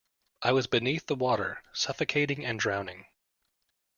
[0.41, 3.05] I was beneath the water, suffocating and drowning.